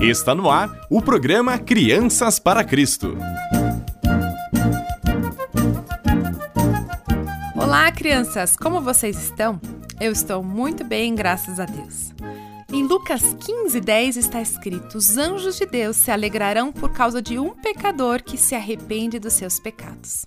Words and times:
Está 0.00 0.32
no 0.32 0.48
ar 0.48 0.86
o 0.88 1.02
programa 1.02 1.58
Crianças 1.58 2.38
para 2.38 2.62
Cristo. 2.62 3.18
Olá, 7.56 7.90
crianças! 7.90 8.56
Como 8.56 8.80
vocês 8.80 9.20
estão? 9.20 9.60
Eu 10.00 10.12
estou 10.12 10.40
muito 10.40 10.84
bem, 10.84 11.16
graças 11.16 11.58
a 11.58 11.64
Deus. 11.64 12.14
Em 12.72 12.84
Lucas 12.84 13.34
15, 13.44 13.80
10 13.80 14.16
está 14.16 14.40
escrito: 14.40 14.96
Os 14.96 15.16
anjos 15.18 15.56
de 15.56 15.66
Deus 15.66 15.96
se 15.96 16.12
alegrarão 16.12 16.72
por 16.72 16.92
causa 16.92 17.20
de 17.20 17.36
um 17.36 17.50
pecador 17.50 18.22
que 18.22 18.36
se 18.36 18.54
arrepende 18.54 19.18
dos 19.18 19.32
seus 19.32 19.58
pecados. 19.58 20.24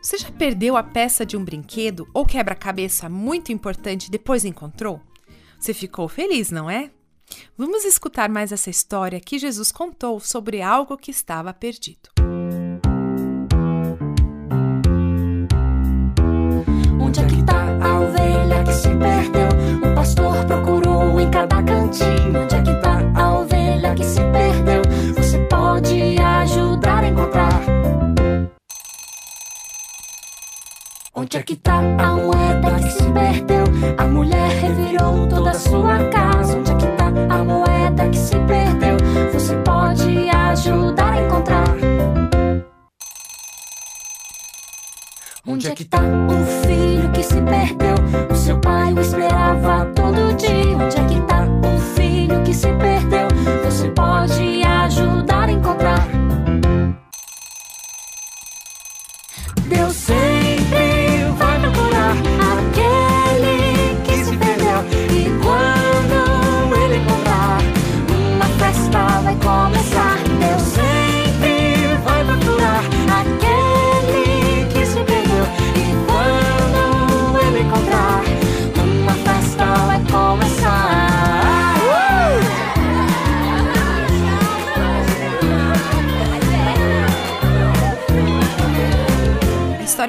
Você 0.00 0.16
já 0.16 0.30
perdeu 0.30 0.76
a 0.76 0.84
peça 0.84 1.26
de 1.26 1.36
um 1.36 1.44
brinquedo 1.44 2.08
ou 2.14 2.24
quebra-cabeça 2.24 3.08
muito 3.08 3.50
importante 3.50 4.06
e 4.06 4.10
depois 4.12 4.44
encontrou? 4.44 5.00
Você 5.58 5.74
ficou 5.74 6.06
feliz, 6.08 6.52
não 6.52 6.70
é? 6.70 6.92
Vamos 7.56 7.84
escutar 7.84 8.28
mais 8.28 8.52
essa 8.52 8.70
história 8.70 9.20
que 9.20 9.38
Jesus 9.38 9.72
contou 9.72 10.20
sobre 10.20 10.62
algo 10.62 10.96
que 10.96 11.10
estava 11.10 11.52
perdido. 11.52 12.10
Onde 17.00 17.20
é 17.20 17.24
que 17.26 17.42
tá 17.44 17.64
a 17.80 18.00
ovelha 18.00 18.64
que 18.64 18.72
se 18.72 18.88
perdeu? 18.88 19.48
O 19.90 19.94
pastor 19.94 20.44
procurou 20.44 21.18
em 21.20 21.30
cada 21.30 21.62
cantinho. 21.62 22.42
Onde 22.42 22.54
é 22.54 22.62
que 22.62 22.74
tá 22.80 23.00
a 23.14 23.38
ovelha 23.38 23.94
que 23.94 24.04
se 24.04 24.20
perdeu? 24.20 24.82
Você 25.16 25.38
pode 25.48 26.18
ajudar 26.20 27.04
a 27.04 27.08
encontrar. 27.08 27.62
Onde 31.14 31.38
é 31.38 31.42
que 31.42 31.56
tá 31.56 31.78
a 31.78 32.12
moeda 32.12 32.80
que 32.82 32.90
se 32.90 33.10
perdeu? 33.10 33.64
A 33.96 34.06
mulher 34.06 34.50
revirou 34.50 35.26
toda 35.28 35.50
a 35.50 35.54
sua 35.54 36.04
casa. 36.10 36.58
Onde 36.58 36.70
é 36.70 36.74
que 36.76 36.95
a 37.36 37.44
moeda 37.44 38.08
que 38.08 38.18
se 38.18 38.34
perdeu? 38.46 38.96
Você 39.32 39.54
pode 39.56 40.28
ajudar 40.30 41.12
a 41.12 41.22
encontrar. 41.22 41.76
Onde 45.46 45.68
é 45.68 45.74
que 45.74 45.84
tá 45.84 46.00
o 46.00 46.66
filho 46.66 47.12
que 47.12 47.22
se 47.22 47.40
perdeu? 47.42 47.94
O 48.30 48.34
seu 48.34 48.58
pai 48.58 48.92
o 48.94 49.00
esperava 49.00 49.84
todo 49.94 50.34
dia. 50.36 50.76
Onde 50.76 50.96
é 50.96 51.04
que 51.04 51.20
tá 51.26 51.46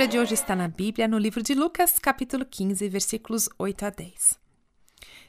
De 0.10 0.18
hoje 0.18 0.36
está 0.36 0.56
na 0.56 0.70
Bíblia, 0.70 1.06
no 1.06 1.18
livro 1.18 1.44
de 1.44 1.54
Lucas, 1.54 2.00
capítulo 2.00 2.46
15, 2.46 2.88
versículos 2.88 3.50
8 3.60 3.86
a 3.88 3.90
10. 3.90 4.40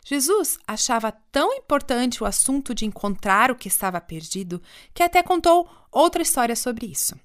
Jesus 0.04 0.56
achava 0.68 1.10
tão 1.32 1.52
importante 1.52 2.22
o 2.22 2.26
assunto 2.26 2.72
de 2.72 2.86
encontrar 2.86 3.50
o 3.50 3.56
que 3.56 3.66
estava 3.66 4.00
perdido 4.00 4.62
que 4.94 5.02
até 5.02 5.20
contou 5.20 5.68
outra 5.90 6.22
história 6.22 6.54
sobre 6.54 6.86
isso. 6.86 7.18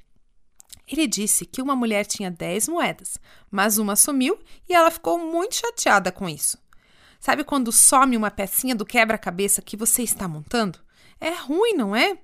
Ele 0.87 1.05
disse 1.05 1.45
que 1.45 1.61
uma 1.61 1.75
mulher 1.75 2.07
tinha 2.07 2.31
10 2.31 2.69
moedas, 2.69 3.19
mas 3.51 3.77
uma 3.77 3.95
sumiu 3.95 4.39
e 4.67 4.73
ela 4.73 4.89
ficou 4.89 5.19
muito 5.19 5.55
chateada 5.55 6.11
com 6.11 6.27
isso. 6.27 6.57
Sabe 7.19 7.43
quando 7.43 7.71
some 7.71 8.17
uma 8.17 8.31
pecinha 8.31 8.73
do 8.73 8.85
quebra-cabeça 8.85 9.61
que 9.61 9.77
você 9.77 10.01
está 10.01 10.27
montando? 10.27 10.79
É 11.21 11.29
ruim, 11.29 11.73
não 11.73 11.95
é? 11.95 12.17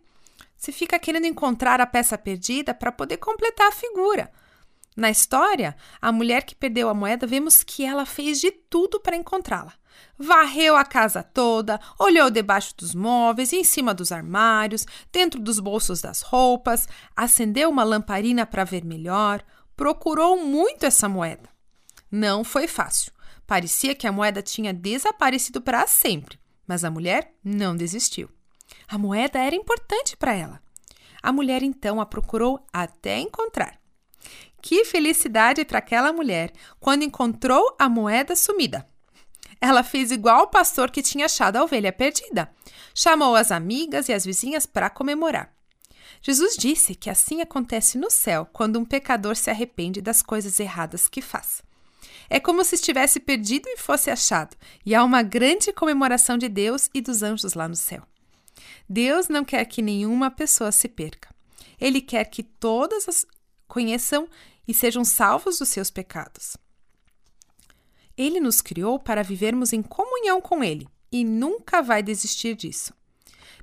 Você 0.58 0.72
fica 0.72 0.98
querendo 0.98 1.28
encontrar 1.28 1.80
a 1.80 1.86
peça 1.86 2.18
perdida 2.18 2.74
para 2.74 2.92
poder 2.92 3.18
completar 3.18 3.68
a 3.68 3.72
figura. 3.72 4.32
Na 5.00 5.10
história, 5.10 5.78
a 6.02 6.12
mulher 6.12 6.44
que 6.44 6.54
perdeu 6.54 6.90
a 6.90 6.94
moeda, 6.94 7.26
vemos 7.26 7.64
que 7.64 7.86
ela 7.86 8.06
fez 8.06 8.42
de 8.42 8.52
tudo 8.52 9.00
para 9.00 9.16
encontrá-la. 9.16 9.72
Varreu 10.18 10.76
a 10.76 10.84
casa 10.84 11.24
toda, 11.24 11.80
olhou 11.98 12.30
debaixo 12.30 12.76
dos 12.76 12.94
móveis, 12.94 13.54
em 13.54 13.64
cima 13.64 13.94
dos 13.94 14.12
armários, 14.12 14.86
dentro 15.10 15.40
dos 15.40 15.58
bolsos 15.58 16.02
das 16.02 16.22
roupas, 16.22 16.86
acendeu 17.16 17.70
uma 17.70 17.86
lamparina 17.86 18.46
para 18.46 18.66
ver 18.66 18.84
melhor, 18.84 19.42
procurou 19.74 20.36
muito 20.36 20.86
essa 20.86 21.08
moeda. 21.08 21.48
Não 22.12 22.44
foi 22.44 22.68
fácil. 22.68 23.14
Parecia 23.48 23.96
que 23.96 24.06
a 24.06 24.12
moeda 24.12 24.42
tinha 24.42 24.74
desaparecido 24.74 25.62
para 25.62 25.88
sempre, 25.88 26.38
mas 26.68 26.84
a 26.84 26.92
mulher 26.92 27.34
não 27.42 27.74
desistiu. 27.74 28.30
A 28.86 28.98
moeda 28.98 29.40
era 29.40 29.56
importante 29.56 30.18
para 30.18 30.34
ela. 30.34 30.62
A 31.24 31.32
mulher 31.32 31.64
então 31.64 32.02
a 32.02 32.06
procurou 32.06 32.68
até 32.74 33.18
encontrar. 33.18 33.79
Que 34.62 34.86
felicidade 34.86 35.64
para 35.66 35.80
aquela 35.80 36.12
mulher 36.12 36.52
quando 36.80 37.04
encontrou 37.04 37.76
a 37.80 37.88
moeda 37.88 38.36
sumida. 38.36 38.88
Ela 39.62 39.84
fez 39.84 40.12
igual 40.12 40.44
o 40.44 40.48
pastor 40.48 40.90
que 40.90 41.02
tinha 41.02 41.26
achado 41.26 41.58
a 41.58 41.64
ovelha 41.64 41.92
perdida. 41.92 42.50
Chamou 42.94 43.36
as 43.36 43.52
amigas 43.52 44.08
e 44.08 44.14
as 44.14 44.26
vizinhas 44.26 44.66
para 44.66 44.90
comemorar. 44.90 45.54
Jesus 46.22 46.56
disse 46.58 46.96
que 46.96 47.10
assim 47.10 47.42
acontece 47.42 47.98
no 47.98 48.10
céu 48.10 48.48
quando 48.52 48.80
um 48.80 48.86
pecador 48.86 49.36
se 49.36 49.50
arrepende 49.50 50.02
das 50.02 50.22
coisas 50.22 50.60
erradas 50.60 51.08
que 51.08 51.22
faz. 51.22 51.62
É 52.30 52.40
como 52.40 52.64
se 52.64 52.76
estivesse 52.76 53.20
perdido 53.20 53.68
e 53.68 53.78
fosse 53.78 54.12
achado, 54.12 54.56
e 54.86 54.94
há 54.94 55.04
uma 55.04 55.24
grande 55.24 55.74
comemoração 55.74 56.38
de 56.38 56.48
Deus 56.48 56.90
e 56.94 57.02
dos 57.02 57.24
anjos 57.24 57.54
lá 57.54 57.68
no 57.68 57.76
céu. 57.76 58.04
Deus 58.88 59.30
não 59.30 59.44
quer 59.44 59.66
que 59.66 59.82
nenhuma 59.82 60.30
pessoa 60.30 60.72
se 60.72 60.88
perca. 60.88 61.34
Ele 61.80 62.02
quer 62.02 62.26
que 62.26 62.44
todas 62.44 63.08
as 63.08 63.26
conheçam 63.70 64.28
e 64.68 64.74
sejam 64.74 65.06
salvos 65.06 65.60
dos 65.60 65.70
seus 65.70 65.90
pecados. 65.90 66.58
Ele 68.18 68.42
nos 68.42 68.60
criou 68.60 69.00
para 69.00 69.24
vivermos 69.24 69.72
em 69.72 69.82
comunhão 69.82 70.42
com 70.42 70.62
Ele 70.62 70.90
e 71.10 71.24
nunca 71.24 71.82
vai 71.82 72.04
desistir 72.04 72.56
disso. 72.56 72.94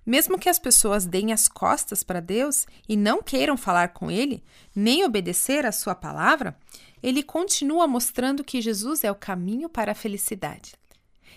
Mesmo 0.04 0.38
que 0.38 0.48
as 0.48 0.58
pessoas 0.58 1.04
deem 1.04 1.32
as 1.32 1.48
costas 1.48 2.02
para 2.02 2.20
Deus 2.20 2.64
e 2.88 2.96
não 2.96 3.22
queiram 3.22 3.56
falar 3.56 3.88
com 3.88 4.10
Ele, 4.10 4.42
nem 4.74 5.04
obedecer 5.04 5.66
à 5.66 5.72
Sua 5.72 5.94
palavra, 5.94 6.56
Ele 7.02 7.22
continua 7.22 7.86
mostrando 7.86 8.44
que 8.44 8.62
Jesus 8.62 9.04
é 9.04 9.10
o 9.10 9.16
caminho 9.16 9.68
para 9.68 9.92
a 9.92 9.96
felicidade. 9.96 10.74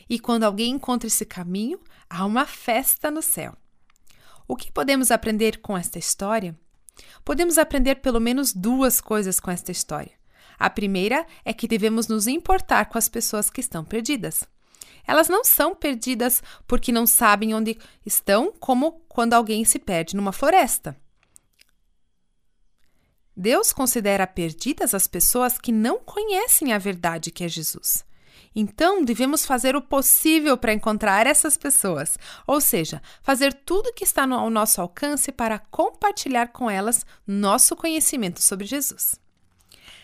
E 0.07 0.19
quando 0.19 0.43
alguém 0.43 0.71
encontra 0.71 1.07
esse 1.07 1.25
caminho, 1.25 1.79
há 2.09 2.25
uma 2.25 2.45
festa 2.45 3.11
no 3.11 3.21
céu. 3.21 3.57
O 4.47 4.55
que 4.55 4.71
podemos 4.71 5.11
aprender 5.11 5.59
com 5.59 5.77
esta 5.77 5.99
história? 5.99 6.57
Podemos 7.23 7.57
aprender 7.57 7.95
pelo 7.95 8.19
menos 8.19 8.53
duas 8.53 8.99
coisas 9.01 9.39
com 9.39 9.51
esta 9.51 9.71
história. 9.71 10.11
A 10.57 10.69
primeira 10.69 11.25
é 11.45 11.53
que 11.53 11.67
devemos 11.67 12.07
nos 12.07 12.27
importar 12.27 12.85
com 12.85 12.97
as 12.97 13.07
pessoas 13.07 13.49
que 13.49 13.61
estão 13.61 13.83
perdidas. 13.85 14.43
Elas 15.07 15.29
não 15.29 15.43
são 15.43 15.73
perdidas 15.73 16.43
porque 16.67 16.91
não 16.91 17.07
sabem 17.07 17.53
onde 17.53 17.77
estão, 18.05 18.53
como 18.59 19.01
quando 19.07 19.33
alguém 19.33 19.63
se 19.65 19.79
perde 19.79 20.15
numa 20.15 20.31
floresta. 20.31 20.95
Deus 23.35 23.71
considera 23.71 24.27
perdidas 24.27 24.93
as 24.93 25.07
pessoas 25.07 25.57
que 25.57 25.71
não 25.71 25.97
conhecem 25.97 26.73
a 26.73 26.77
verdade 26.77 27.31
que 27.31 27.43
é 27.43 27.47
Jesus. 27.47 28.03
Então, 28.55 29.03
devemos 29.03 29.45
fazer 29.45 29.75
o 29.75 29.81
possível 29.81 30.57
para 30.57 30.73
encontrar 30.73 31.27
essas 31.27 31.57
pessoas, 31.57 32.17
ou 32.45 32.59
seja, 32.59 33.01
fazer 33.21 33.53
tudo 33.53 33.93
que 33.93 34.03
está 34.03 34.23
ao 34.23 34.49
nosso 34.49 34.81
alcance 34.81 35.31
para 35.31 35.59
compartilhar 35.59 36.47
com 36.47 36.69
elas 36.69 37.05
nosso 37.25 37.75
conhecimento 37.75 38.41
sobre 38.41 38.65
Jesus. 38.65 39.19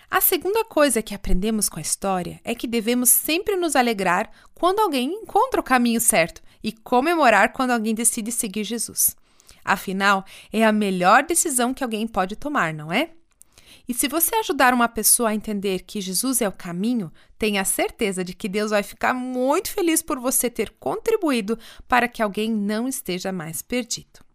A 0.09 0.21
segunda 0.21 0.63
coisa 0.63 1.01
que 1.01 1.15
aprendemos 1.15 1.67
com 1.67 1.79
a 1.79 1.81
história 1.81 2.39
é 2.43 2.53
que 2.53 2.67
devemos 2.67 3.09
sempre 3.09 3.55
nos 3.55 3.75
alegrar 3.75 4.29
quando 4.53 4.79
alguém 4.79 5.11
encontra 5.11 5.59
o 5.59 5.63
caminho 5.63 5.99
certo 5.99 6.41
e 6.63 6.71
comemorar 6.71 7.51
quando 7.53 7.71
alguém 7.71 7.93
decide 7.93 8.31
seguir 8.31 8.63
Jesus. 8.63 9.15
Afinal, 9.63 10.23
é 10.53 10.63
a 10.63 10.71
melhor 10.71 11.23
decisão 11.23 11.73
que 11.73 11.83
alguém 11.83 12.07
pode 12.07 12.35
tomar, 12.35 12.73
não 12.73 12.93
é? 12.93 13.11
E 13.87 13.93
se 13.93 14.07
você 14.07 14.35
ajudar 14.35 14.73
uma 14.73 14.89
pessoa 14.89 15.29
a 15.29 15.35
entender 15.35 15.83
que 15.83 16.01
Jesus 16.01 16.41
é 16.41 16.47
o 16.47 16.51
caminho, 16.51 17.11
tenha 17.37 17.63
certeza 17.63 18.23
de 18.23 18.33
que 18.33 18.49
Deus 18.49 18.71
vai 18.71 18.81
ficar 18.81 19.13
muito 19.13 19.71
feliz 19.71 20.01
por 20.01 20.19
você 20.19 20.49
ter 20.49 20.71
contribuído 20.79 21.57
para 21.87 22.07
que 22.07 22.21
alguém 22.21 22.51
não 22.51 22.87
esteja 22.87 23.31
mais 23.31 23.61
perdido. 23.61 24.25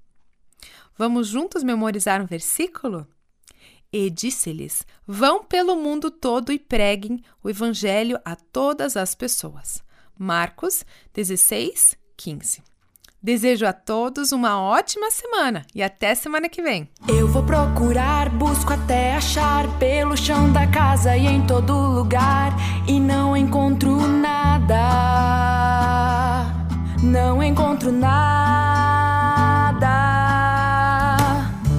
Vamos 0.97 1.29
juntos 1.29 1.63
memorizar 1.63 2.23
um 2.23 2.27
versículo? 2.27 3.07
E 3.93 4.09
disse-lhes: 4.09 4.87
Vão 5.05 5.43
pelo 5.43 5.75
mundo 5.75 6.11
todo 6.11 6.53
e 6.53 6.59
preguem 6.59 7.25
o 7.43 7.51
evangelho 7.51 8.21
a 8.25 8.37
todas 8.37 8.97
as 8.97 9.15
pessoas. 9.15 9.83
Marcos 10.17 10.85
16, 11.13 11.97
15. 12.17 12.63
Desejo 13.23 13.67
a 13.67 13.73
todos 13.75 14.33
uma 14.33 14.59
ótima 14.59 15.11
semana 15.11 15.67
e 15.75 15.83
até 15.83 16.15
semana 16.15 16.49
que 16.49 16.63
vem. 16.63 16.89
Eu 17.07 17.29
vou 17.29 17.43
procurar, 17.43 18.31
busco 18.31 18.73
até 18.73 19.15
achar 19.15 19.69
pelo 19.79 20.17
chão 20.17 20.51
da 20.51 20.67
casa 20.67 21.15
e 21.15 21.27
em 21.27 21.43
todo 21.43 21.75
lugar 21.75 22.57
e 22.89 22.99
não 22.99 23.37
encontro 23.37 24.09
nada. 24.09 24.79
Não 27.03 27.43
encontro 27.43 27.93
nada. 27.93 28.09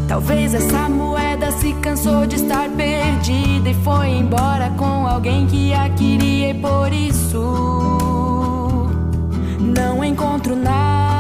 Talvez 0.07 0.53
essa 0.53 0.87
moeda 0.87 1.51
se 1.53 1.73
cansou 1.81 2.27
de 2.27 2.35
estar 2.35 2.69
perdida 2.69 3.67
e 3.67 3.73
foi 3.83 4.09
embora 4.09 4.69
com 4.77 5.07
alguém 5.07 5.47
que 5.47 5.73
a 5.73 5.89
queria 5.89 6.51
e 6.51 6.53
por 6.53 6.93
isso 6.93 8.91
não 9.59 10.03
encontro 10.03 10.55
nada. 10.55 11.10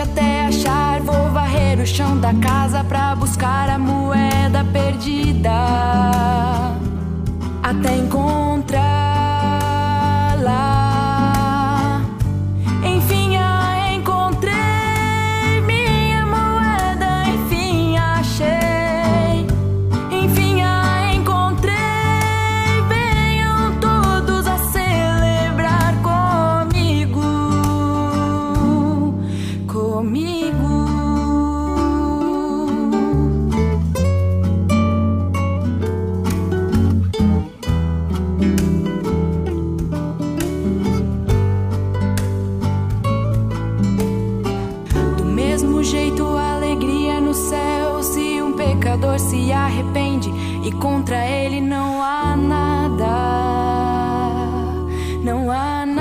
Até 0.00 0.46
achar. 0.46 1.00
Vou 1.00 1.30
varrer 1.30 1.80
o 1.80 1.86
chão 1.86 2.18
da 2.18 2.32
casa 2.34 2.84
pra 2.84 3.14
buscar 3.14 3.68
a 3.68 3.78
moeda 3.78 4.64
perdida. 4.72 5.50
Até 7.62 7.96
encontrar. 7.96 9.09
Contra 50.80 51.26
ele 51.26 51.60
não 51.60 52.02
há 52.02 52.34
nada, 52.34 53.04
não 55.22 55.50
há 55.50 55.84
nada. 55.84 56.00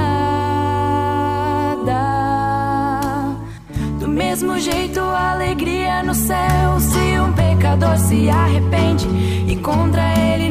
Do 3.99 4.07
mesmo 4.07 4.57
jeito, 4.57 5.01
alegria 5.01 6.01
no 6.01 6.15
céu. 6.15 6.79
Se 6.79 7.19
um 7.19 7.33
pecador 7.33 7.97
se 7.97 8.29
arrepende 8.29 9.05
e 9.47 9.57
contra 9.57 10.17
ele 10.17 10.49